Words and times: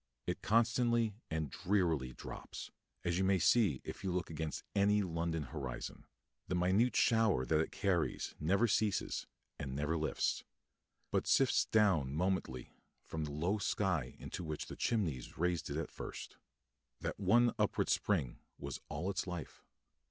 It 0.25 0.41
constantly 0.41 1.13
and 1.29 1.51
drearily 1.51 2.11
drops, 2.11 2.71
as 3.03 3.19
you 3.19 3.23
may 3.23 3.37
see 3.37 3.81
if 3.83 4.03
you 4.03 4.11
look 4.11 4.31
against 4.31 4.63
any 4.73 5.03
London 5.03 5.43
horizon; 5.43 6.07
the 6.47 6.55
minute 6.55 6.95
shower 6.95 7.45
that 7.45 7.59
it 7.59 7.71
carries 7.71 8.33
never 8.39 8.67
ceases 8.67 9.27
and 9.59 9.75
never 9.75 9.95
lifts, 9.95 10.43
but 11.11 11.27
sifts 11.27 11.65
down 11.65 12.15
momently 12.15 12.73
from 13.05 13.25
the 13.25 13.31
low 13.31 13.59
sky 13.59 14.15
into 14.17 14.43
which 14.43 14.65
the 14.65 14.75
chimneys 14.75 15.37
raised 15.37 15.69
it 15.69 15.77
at 15.77 15.91
first. 15.91 16.35
That 17.01 17.19
one 17.19 17.53
upward 17.59 17.87
spring 17.89 18.39
was 18.57 18.81
all 18.89 19.07
its 19.11 19.27
life. 19.27 19.63